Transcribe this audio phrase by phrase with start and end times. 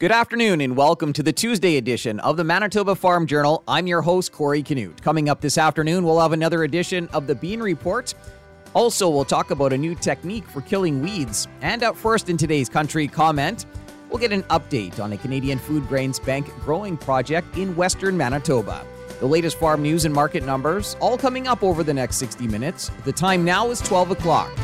[0.00, 3.64] Good afternoon and welcome to the Tuesday edition of the Manitoba Farm Journal.
[3.66, 5.02] I'm your host, Corey Canute.
[5.02, 8.14] Coming up this afternoon, we'll have another edition of the Bean Report.
[8.74, 11.48] Also, we'll talk about a new technique for killing weeds.
[11.62, 13.66] And up first in today's country comment,
[14.08, 18.86] we'll get an update on a Canadian Food Grains Bank growing project in western Manitoba.
[19.18, 22.92] The latest farm news and market numbers, all coming up over the next 60 minutes.
[23.04, 24.56] The time now is 12 o'clock.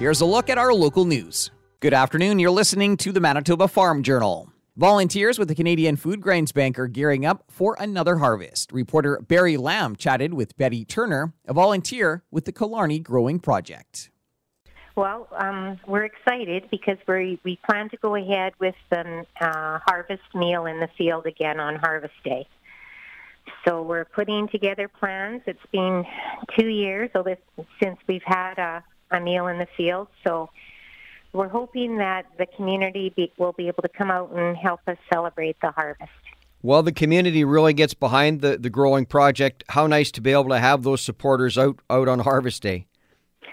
[0.00, 1.52] Here's a look at our local news.
[1.82, 2.38] Good afternoon.
[2.38, 4.52] You're listening to the Manitoba Farm Journal.
[4.76, 8.70] Volunteers with the Canadian Food Grains Bank are gearing up for another harvest.
[8.70, 14.10] Reporter Barry Lamb chatted with Betty Turner, a volunteer with the Killarney Growing Project.
[14.94, 20.36] Well, um, we're excited because we we plan to go ahead with the uh, harvest
[20.36, 22.46] meal in the field again on Harvest Day.
[23.64, 25.42] So we're putting together plans.
[25.46, 26.04] It's been
[26.56, 27.10] two years
[27.82, 30.48] since we've had a, a meal in the field, so
[31.32, 34.98] we're hoping that the community be, will be able to come out and help us
[35.12, 36.10] celebrate the harvest.
[36.62, 39.64] Well, the community really gets behind the, the growing project.
[39.70, 42.86] How nice to be able to have those supporters out, out on Harvest Day.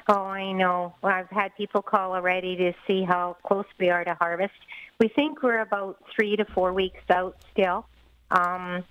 [0.07, 0.95] Oh, I know.
[1.01, 4.53] Well, I've had people call already to see how close we are to harvest.
[4.99, 7.85] We think we're about three to four weeks out still.
[8.31, 8.83] Um,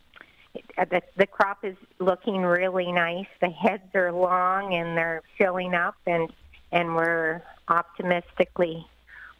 [0.77, 3.27] the, the crop is looking really nice.
[3.41, 6.33] The heads are long and they're filling up, and
[6.73, 8.87] and we're optimistically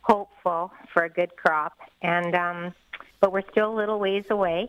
[0.03, 1.75] hopeful for a good crop.
[2.03, 2.75] And um,
[3.21, 4.69] but we're still a little ways away.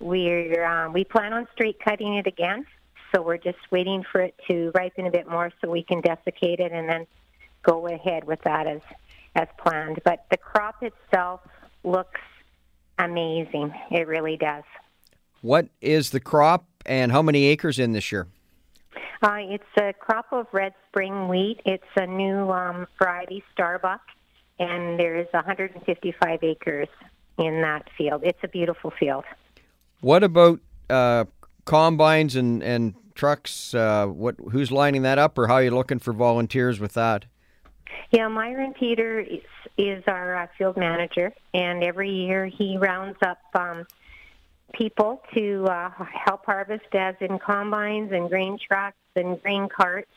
[0.00, 2.66] We're um, we plan on straight cutting it again,
[3.14, 6.60] so we're just waiting for it to ripen a bit more so we can desiccate
[6.60, 7.06] it and then
[7.62, 8.80] go ahead with that as
[9.34, 10.00] as planned.
[10.04, 11.40] But the crop itself
[11.84, 12.20] looks
[12.98, 13.72] amazing.
[13.90, 14.64] It really does.
[15.40, 18.26] What is the crop and how many acres in this year?
[19.22, 21.60] Uh, it's a crop of red spring wheat.
[21.64, 24.00] It's a new um, variety, Starbuck,
[24.58, 26.88] and there's 155 acres
[27.38, 28.22] in that field.
[28.24, 29.24] It's a beautiful field.
[30.00, 31.24] What about uh,
[31.64, 33.74] combines and, and trucks?
[33.74, 37.24] Uh, what who's lining that up, or how are you looking for volunteers with that?
[38.10, 39.40] Yeah, Myron Peter is,
[39.76, 43.86] is our uh, field manager, and every year he rounds up um,
[44.72, 45.90] people to uh,
[46.26, 50.10] help harvest, as in combines and grain trucks and grain carts.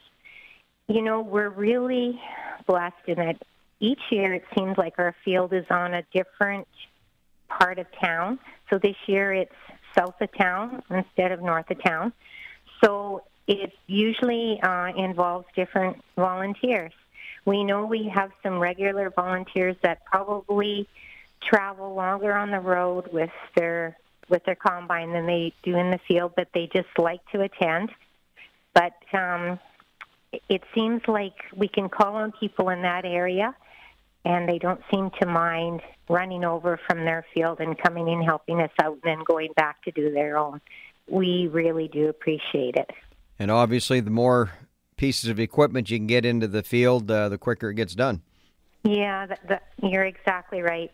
[0.88, 2.20] You know, we're really
[2.68, 3.42] blessed in that
[3.80, 6.68] each year it seems like our field is on a different
[7.50, 8.40] part of town.
[8.70, 9.56] So this year it's
[9.98, 12.14] south of town instead of north of town.
[12.84, 16.94] So it usually uh, involves different volunteers.
[17.46, 20.88] We know we have some regular volunteers that probably
[21.42, 23.98] travel longer on the road with their
[24.31, 27.92] with their combine than they do in the field, but they just like to attend.
[28.74, 29.59] But um,
[30.50, 33.53] it seems like we can call on people in that area,
[34.25, 38.62] and they don't seem to mind running over from their field and coming in helping
[38.62, 40.62] us out and then going back to do their own.
[41.08, 42.90] We really do appreciate it.
[43.38, 44.52] And obviously, the more
[44.96, 48.22] pieces of equipment you can get into the field, uh, the quicker it gets done.
[48.84, 49.28] Yeah,
[49.81, 50.91] you're exactly right.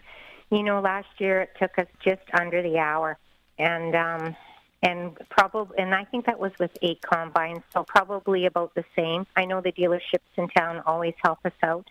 [0.49, 3.17] You know, last year it took us just under the hour
[3.57, 4.35] and um,
[4.83, 9.25] and probably and I think that was with eight combines, so probably about the same.
[9.35, 11.89] I know the dealerships in town always help us out,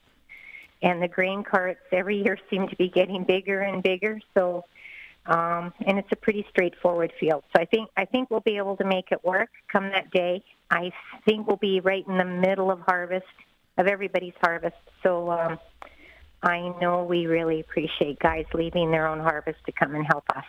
[0.82, 4.21] and the grain carts every year seem to be getting bigger and bigger.
[4.34, 4.65] So,
[5.27, 7.43] um, and it's a pretty straightforward field.
[7.54, 10.44] So I think I think we'll be able to make it work come that day.
[10.71, 10.93] I
[11.25, 13.27] think we'll be right in the middle of harvest
[13.78, 14.77] of everybody's harvest.
[15.03, 15.31] So.
[15.31, 15.59] Um,
[16.43, 20.44] I know we really appreciate guys leaving their own harvest to come and help us.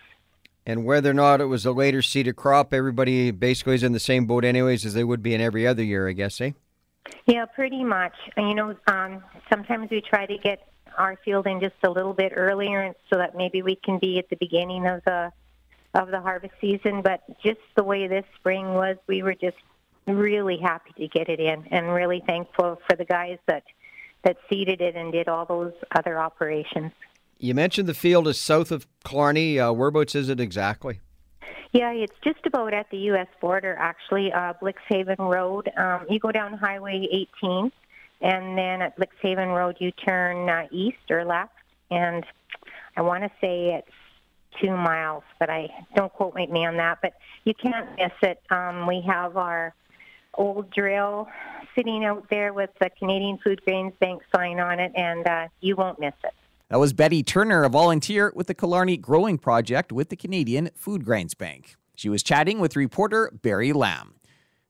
[0.67, 4.01] And whether or not it was a later seeded crop, everybody basically is in the
[4.01, 6.51] same boat, anyways, as they would be in every other year, I guess, eh?
[7.25, 8.11] Yeah, pretty much.
[8.35, 10.67] You know, um, sometimes we try to get
[10.97, 14.29] our field in just a little bit earlier, so that maybe we can be at
[14.29, 15.31] the beginning of the
[15.93, 17.01] of the harvest season.
[17.01, 19.55] But just the way this spring was, we were just
[20.05, 23.63] really happy to get it in, and really thankful for the guys that
[24.23, 26.91] that seeded it and did all those other operations.
[27.39, 29.59] You mentioned the field is south of Killarney.
[29.59, 31.01] Uh, whereabouts is it exactly?
[31.71, 33.27] Yeah, it's just about at the U.S.
[33.39, 35.69] border, actually, uh, Blixhaven Road.
[35.77, 37.07] Um, you go down Highway
[37.43, 37.71] 18,
[38.21, 41.53] and then at Blixhaven Road, you turn uh, east or left,
[41.91, 42.25] and
[42.95, 43.91] I want to say it's
[44.61, 46.99] two miles, but I don't quote me on that.
[47.01, 47.13] But
[47.43, 48.41] you can't miss it.
[48.49, 49.75] Um, we have our
[50.33, 51.27] old drill
[51.75, 55.75] sitting out there with the Canadian Food Grains Bank sign on it, and uh, you
[55.75, 56.33] won't miss it.
[56.69, 61.05] That was Betty Turner, a volunteer with the Killarney Growing Project with the Canadian Food
[61.05, 61.77] Grains Bank.
[61.95, 64.15] She was chatting with reporter Barry Lamb.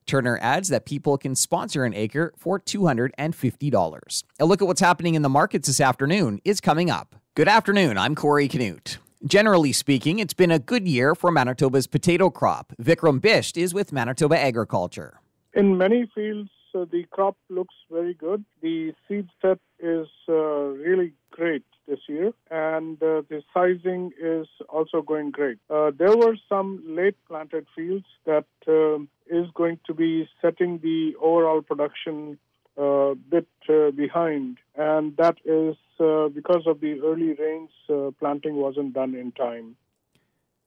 [0.06, 4.24] Turner adds that people can sponsor an acre for $250.
[4.40, 7.16] A look at what's happening in the markets this afternoon is coming up.
[7.34, 7.98] Good afternoon.
[7.98, 9.00] I'm Corey Canute.
[9.26, 12.74] Generally speaking, it's been a good year for Manitoba's potato crop.
[12.80, 15.20] Vikram Bisht is with Manitoba Agriculture.
[15.56, 18.46] In many fields, uh, the crop looks very good.
[18.62, 25.02] The seed set is uh, really great this year, and uh, the sizing is also
[25.02, 25.58] going great.
[25.70, 31.14] Uh, there were some late planted fields that um, is going to be setting the
[31.22, 32.38] overall production
[32.78, 38.12] a uh, bit uh, behind, and that is uh, because of the early rains, uh,
[38.20, 39.76] planting wasn't done in time.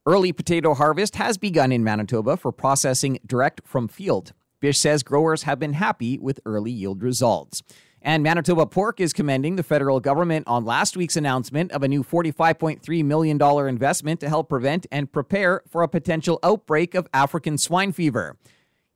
[0.06, 4.32] Early potato harvest has begun in Manitoba for processing direct from field.
[4.61, 7.62] Bisht says growers have been happy with early yield results.
[8.02, 12.02] And Manitoba Pork is commending the federal government on last week's announcement of a new
[12.02, 17.93] $45.3 million investment to help prevent and prepare for a potential outbreak of African swine
[17.93, 18.37] fever.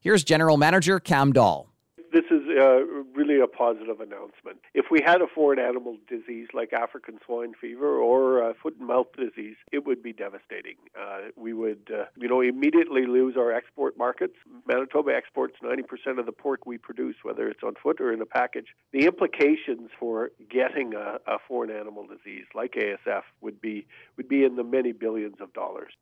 [0.00, 1.73] Here's General Manager Cam Dahl
[2.14, 4.60] this is uh, really a positive announcement.
[4.72, 8.86] If we had a foreign animal disease like African swine fever or uh, foot and
[8.86, 10.76] mouth disease, it would be devastating.
[10.98, 14.34] Uh, we would, uh, you know, immediately lose our export markets.
[14.66, 18.26] Manitoba exports 90% of the pork we produce, whether it's on foot or in a
[18.26, 18.68] package.
[18.92, 24.44] The implications for getting a, a foreign animal disease like ASF would be would be
[24.44, 25.92] in the many billions of dollars.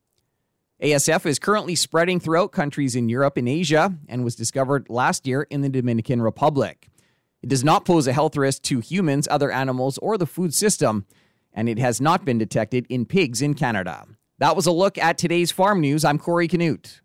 [0.82, 5.46] ASF is currently spreading throughout countries in Europe and Asia and was discovered last year
[5.48, 6.88] in the Dominican Republic.
[7.40, 11.06] It does not pose a health risk to humans, other animals, or the food system,
[11.52, 14.08] and it has not been detected in pigs in Canada.
[14.38, 16.04] That was a look at today's farm news.
[16.04, 17.00] I'm Corey Canute.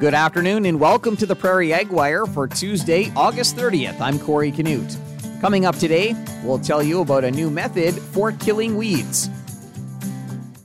[0.00, 4.00] Good afternoon and welcome to the Prairie Ag Wire for Tuesday, August 30th.
[4.00, 4.96] I'm Corey Canute.
[5.46, 6.12] Coming up today,
[6.42, 9.30] we'll tell you about a new method for killing weeds.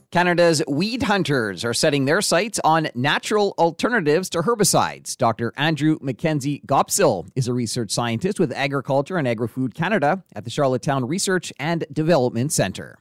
[0.10, 5.16] Canada's weed hunters are setting their sights on natural alternatives to herbicides.
[5.16, 5.54] Dr.
[5.56, 11.54] Andrew McKenzie-Gopsill is a research scientist with Agriculture and Agri-Food Canada at the Charlottetown Research
[11.60, 12.98] and Development Centre.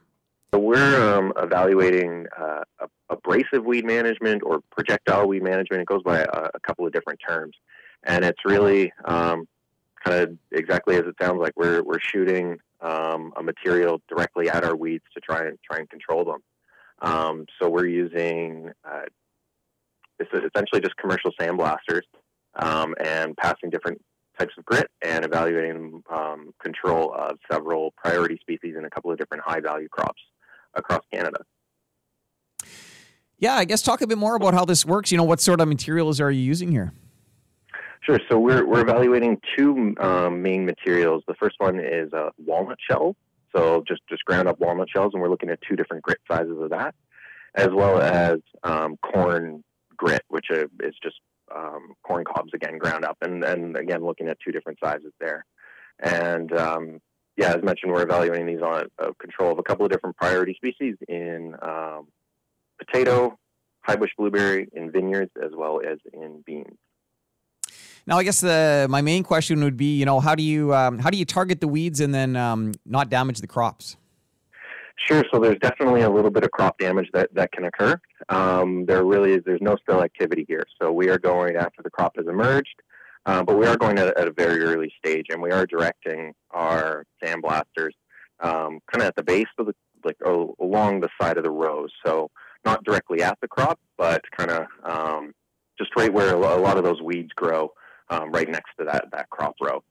[0.53, 2.61] So we're um, evaluating uh,
[3.09, 5.81] abrasive weed management or projectile weed management.
[5.81, 7.56] It goes by a, a couple of different terms,
[8.03, 9.47] and it's really um,
[10.05, 11.52] kind of exactly as it sounds like.
[11.56, 15.88] We're we're shooting um, a material directly at our weeds to try and try and
[15.91, 16.41] control them.
[17.02, 19.02] Um, so we're using uh,
[20.19, 22.02] it's essentially just commercial sandblasters
[22.56, 24.00] um, and passing different
[24.38, 29.19] types of grit and evaluating um, control of several priority species and a couple of
[29.19, 30.20] different high value crops
[30.75, 31.41] across Canada.
[33.38, 35.11] Yeah, I guess talk a bit more about how this works.
[35.11, 36.93] You know, what sort of materials are you using here?
[38.02, 38.19] Sure.
[38.31, 41.23] So we're we're evaluating two um, main materials.
[41.29, 43.17] The first one is uh, walnut shells.
[43.55, 46.58] So just just ground up walnut shells, and we're looking at two different grit sizes
[46.58, 46.94] of that,
[47.55, 49.62] as well as um, corn
[49.97, 51.17] grit, which uh, is just
[51.55, 55.44] um, corn cobs again ground up, and and again looking at two different sizes there.
[55.99, 57.00] And um,
[57.37, 60.55] yeah, as mentioned, we're evaluating these on uh, control of a couple of different priority
[60.55, 62.06] species in um,
[62.79, 63.38] potato,
[63.82, 66.79] high bush blueberry, in vineyards, as well as in beans.
[68.11, 70.99] Now, I guess the my main question would be, you know, how do you um,
[70.99, 73.97] how do you target the weeds and then um, not damage the crops?
[75.07, 75.23] Sure.
[75.33, 78.01] So there's definitely a little bit of crop damage that, that can occur.
[78.29, 80.65] Um, there really is there's no still activity here.
[80.83, 82.83] So we are going after the crop has emerged,
[83.27, 86.35] uh, but we are going at, at, a very early stage, and we are directing
[86.51, 87.93] our sandblasters
[88.41, 89.75] um, kind of at the base of the
[90.05, 91.93] like along the side of the rows.
[92.05, 92.29] So
[92.64, 95.33] not directly at the crop, but kind of um,
[95.79, 97.71] just right where a lot of those weeds grow
[98.11, 99.83] um, right next to that, that crop row.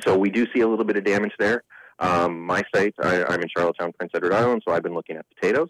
[0.00, 1.62] So we do see a little bit of damage there.
[2.00, 5.26] Um, my site, I, am in Charlottetown, Prince Edward Island, so I've been looking at
[5.28, 5.68] potatoes,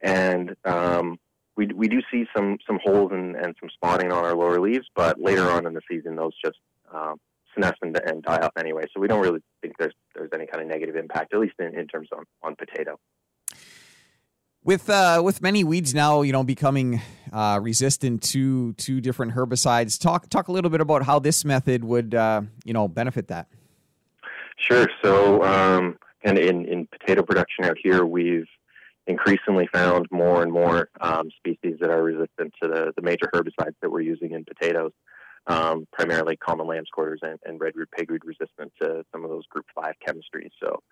[0.00, 1.18] and um,
[1.56, 4.86] we we do see some some holes and, and some spotting on our lower leaves,
[4.96, 6.58] but later on in the season, those just
[6.92, 7.20] um,
[7.56, 8.82] senesce and, and die off anyway.
[8.92, 11.78] So we don't really think there's there's any kind of negative impact, at least in,
[11.78, 12.98] in terms on on potato.
[14.64, 17.00] With uh, with many weeds now, you know, becoming
[17.32, 21.82] uh, resistant to to different herbicides, talk talk a little bit about how this method
[21.82, 23.48] would uh, you know benefit that.
[24.56, 24.86] Sure.
[25.02, 28.46] So, um, and in in potato production out here, we've
[29.08, 33.74] increasingly found more and more um, species that are resistant to the, the major herbicides
[33.82, 34.92] that we're using in potatoes,
[35.48, 39.44] um, primarily common lamb's quarters and, and red root pigweed resistant to some of those
[39.46, 40.50] group five chemistries.
[40.62, 40.84] So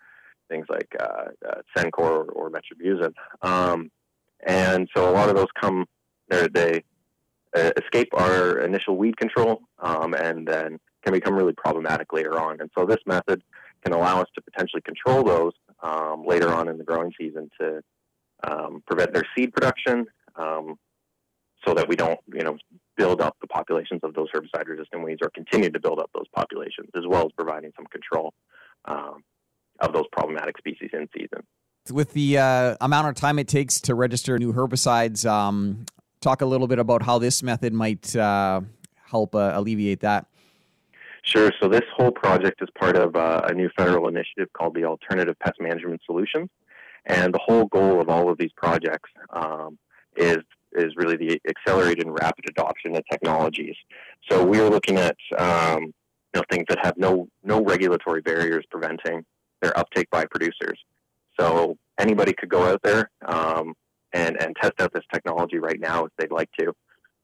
[0.51, 3.13] things like uh, uh, Sencor or, or Metribuzin.
[3.41, 3.89] Um,
[4.45, 5.85] and so a lot of those come,
[6.29, 6.83] they
[7.55, 12.59] uh, escape our initial weed control um, and then can become really problematic later on.
[12.59, 13.41] And so this method
[13.83, 17.81] can allow us to potentially control those um, later on in the growing season to
[18.43, 20.05] um, prevent their seed production
[20.35, 20.75] um,
[21.65, 22.57] so that we don't, you know,
[22.97, 26.27] build up the populations of those herbicide resistant weeds or continue to build up those
[26.35, 28.33] populations, as well as providing some control
[28.85, 29.23] um,
[29.81, 31.43] of those problematic species in season.
[31.91, 35.85] With the uh, amount of time it takes to register new herbicides, um,
[36.21, 38.61] talk a little bit about how this method might uh,
[39.03, 40.27] help uh, alleviate that.
[41.23, 41.51] Sure.
[41.61, 45.35] So this whole project is part of uh, a new federal initiative called the Alternative
[45.39, 46.49] Pest Management Solutions,
[47.05, 49.77] and the whole goal of all of these projects um,
[50.15, 50.39] is
[50.73, 53.75] is really the accelerated and rapid adoption of technologies.
[54.29, 55.83] So we are looking at um,
[56.33, 59.23] you know things that have no no regulatory barriers preventing
[59.61, 60.79] their uptake by producers.
[61.39, 63.73] So anybody could go out there um,
[64.13, 66.73] and and test out this technology right now if they'd like to.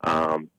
[0.02, 0.50] Um,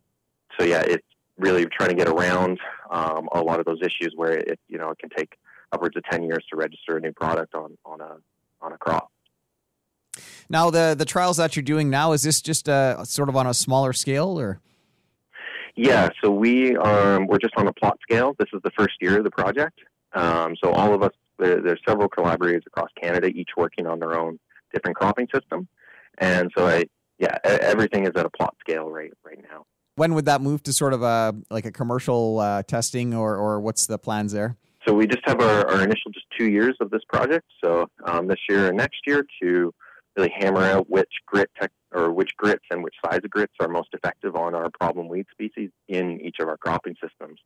[0.59, 1.07] so yeah, it's
[1.39, 2.59] really trying to get around
[2.91, 5.37] um, a lot of those issues where it you know it can take
[5.73, 8.17] upwards of ten years to register a new product on on a
[8.61, 9.11] on a crop.
[10.49, 13.47] Now, the the trials that you're doing now is this just a sort of on
[13.47, 14.61] a smaller scale, or?
[15.77, 18.35] Yeah, so we um, we're just on a plot scale.
[18.39, 19.79] This is the first year of the project.
[20.13, 24.19] Um, so all of us, there, there's several collaborators across Canada, each working on their
[24.19, 24.39] own
[24.73, 25.69] different cropping system,
[26.19, 26.85] and so I,
[27.19, 29.65] yeah, everything is at a plot scale right right now.
[29.97, 33.61] When would that move to sort of a like a commercial uh, testing, or or
[33.61, 34.57] what's the plans there?
[34.87, 37.47] So we just have our, our initial just two years of this project.
[37.63, 39.75] So um, this year and next year to
[40.17, 43.69] really hammer out which grit tech, or which grits and which size of grits are
[43.69, 47.39] most effective on our problem weed species in each of our cropping systems.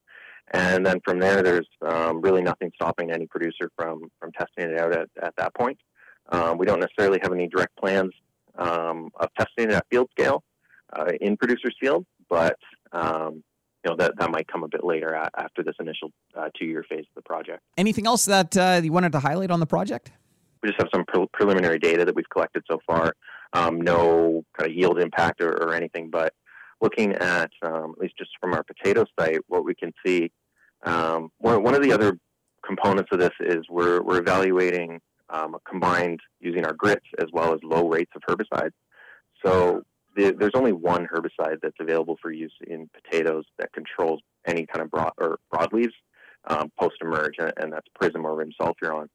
[0.50, 4.78] And then from there, there's um, really nothing stopping any producer from from testing it
[4.78, 5.78] out at, at that point.
[6.28, 8.12] Um, we don't necessarily have any direct plans
[8.56, 10.42] um, of testing it at field scale
[10.92, 12.56] uh, in producers' field, but
[12.92, 13.42] um,
[13.84, 16.84] you know that that might come a bit later after this initial uh, two year
[16.88, 17.61] phase of the project.
[17.76, 20.12] Anything else that uh, you wanted to highlight on the project?
[20.62, 23.14] We just have some pre- preliminary data that we've collected so far.
[23.52, 26.32] Um, no kind of yield impact or, or anything, but
[26.82, 30.30] looking at um, at least just from our potato site, what we can see.
[30.84, 32.18] Um, one, one of the other
[32.66, 37.60] components of this is we're we're evaluating um, combined using our grits as well as
[37.62, 38.72] low rates of herbicides.
[39.44, 39.82] So
[40.16, 44.82] the, there's only one herbicide that's available for use in potatoes that controls any kind
[44.82, 45.94] of broad or broadleaves
[46.48, 49.06] um, post emerge, and, and, that's Prism or Rimsulfuron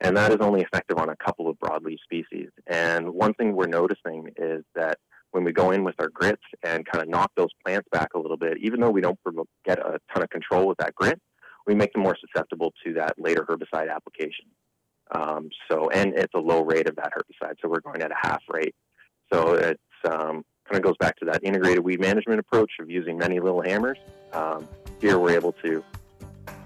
[0.00, 2.50] and that is only effective on a couple of broadleaf species.
[2.66, 4.98] And one thing we're noticing is that
[5.32, 8.18] when we go in with our grits and kind of knock those plants back a
[8.18, 9.18] little bit, even though we don't
[9.64, 11.20] get a ton of control with that grit,
[11.66, 14.46] we make them more susceptible to that later herbicide application.
[15.10, 18.16] Um, so, and it's a low rate of that herbicide, so we're going at a
[18.16, 18.74] half rate.
[19.32, 19.80] So it's
[20.10, 23.62] um, kind of goes back to that integrated weed management approach of using many little
[23.62, 23.98] hammers.
[24.32, 24.68] Um,
[25.00, 25.84] here, we're able to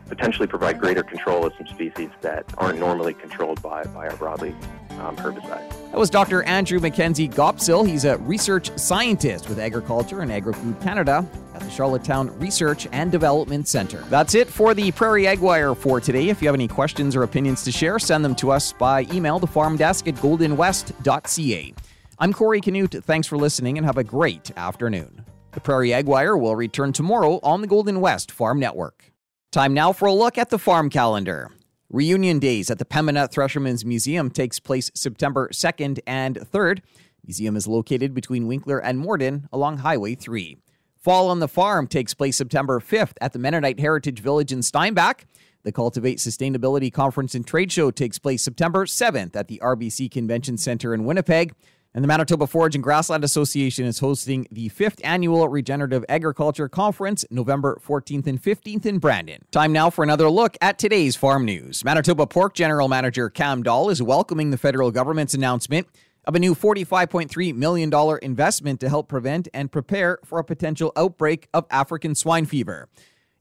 [0.09, 4.55] potentially provide greater control of some species that aren't normally controlled by, by our broadleaf
[5.01, 5.82] um, herbicide.
[5.93, 6.43] That was Dr.
[6.45, 7.87] Andrew McKenzie-Gopsill.
[7.87, 13.69] He's a research scientist with Agriculture and Agri-Food Canada at the Charlottetown Research and Development
[13.69, 13.99] Center.
[14.09, 16.31] That's it for the Prairie Ag Wire for today.
[16.31, 19.39] If you have any questions or opinions to share, send them to us by email,
[19.39, 21.75] the farm desk at goldenwest.ca.
[22.19, 23.05] I'm Corey Canute.
[23.05, 25.27] Thanks for listening and have a great afternoon.
[25.51, 29.13] The Prairie Ag Wire will return tomorrow on the Golden West Farm Network.
[29.51, 31.51] Time now for a look at the farm calendar.
[31.93, 36.81] Reunion Days at the Pembina Threshermen's Museum takes place September 2nd and 3rd.
[37.23, 40.57] Museum is located between Winkler and Morden along Highway 3.
[40.97, 45.27] Fall on the Farm takes place September 5th at the Mennonite Heritage Village in Steinbach.
[45.65, 50.57] The Cultivate Sustainability Conference and Trade Show takes place September 7th at the RBC Convention
[50.57, 51.53] Center in Winnipeg.
[51.95, 57.23] And the Manitoba Forage and Grassland Association is hosting the fifth annual Regenerative Agriculture Conference,
[57.31, 59.45] November 14th and 15th in Brandon.
[59.51, 61.85] Time now for another look at today's farm news.
[61.85, 65.87] Manitoba Pork General Manager Cam Dahl is welcoming the federal government's announcement
[66.25, 71.47] of a new $45.3 million investment to help prevent and prepare for a potential outbreak
[71.53, 72.89] of African swine fever.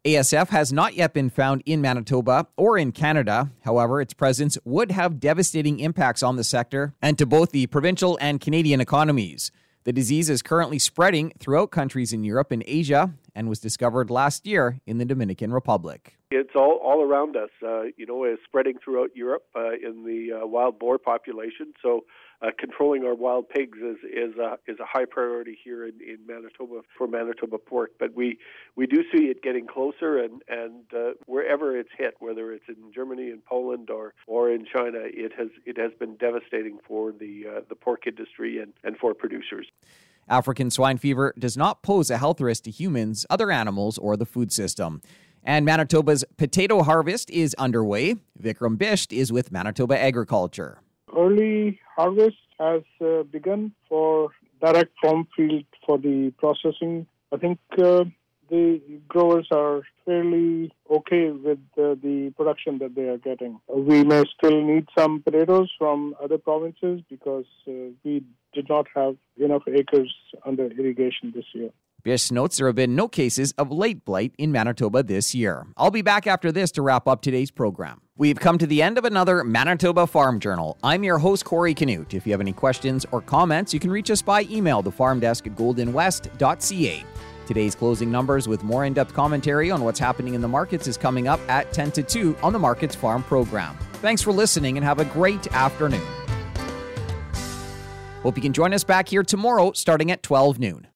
[0.04, 3.52] ASF has not yet been found in Manitoba or in Canada.
[3.62, 8.18] However, its presence would have devastating impacts on the sector and to both the provincial
[8.20, 9.52] and Canadian economies.
[9.84, 14.46] The disease is currently spreading throughout countries in Europe and Asia and was discovered last
[14.46, 16.18] year in the Dominican Republic.
[16.32, 17.50] It's all, all around us.
[17.62, 21.74] Uh, you know, it's spreading throughout Europe uh, in the uh, wild boar population.
[21.82, 22.06] So
[22.42, 26.18] uh, controlling our wild pigs is is a, is a high priority here in, in
[26.26, 27.92] Manitoba for Manitoba pork.
[28.00, 28.40] But we
[28.76, 32.92] we do see it getting closer, and and uh, wherever it's hit, whether it's in
[32.94, 37.46] Germany, in Poland, or or in China, it has it has been devastating for the
[37.48, 39.68] uh, the pork industry and and for producers.
[40.28, 44.26] African swine fever does not pose a health risk to humans, other animals, or the
[44.26, 45.02] food system.
[45.44, 48.16] And Manitoba's potato harvest is underway.
[48.42, 50.82] Vikram Bisht is with Manitoba Agriculture
[51.18, 54.30] early harvest has uh, begun for
[54.62, 58.04] direct farm field for the processing I think uh,
[58.52, 63.60] the growers are fairly okay with uh, the production that they are getting.
[63.74, 67.72] We may still need some potatoes from other provinces because uh,
[68.04, 70.14] we did not have enough acres
[70.46, 71.70] under irrigation this year.
[72.04, 75.68] Bisht notes there have been no cases of late blight in Manitoba this year.
[75.78, 78.02] I'll be back after this to wrap up today's program.
[78.18, 80.78] We've come to the end of another Manitoba Farm Journal.
[80.84, 82.16] I'm your host, Corey Canute.
[82.16, 85.24] If you have any questions or comments, you can reach us by email, the farm
[85.24, 87.06] at goldenwest.ca.
[87.48, 90.98] Today's closing numbers with more in depth commentary on what's happening in the markets is
[90.98, 93.78] coming up at 10 to 2 on the Markets Farm program.
[93.96, 96.06] Thanks for listening and have a great afternoon.
[98.24, 100.88] Hope you can join us back here tomorrow starting at 12 noon.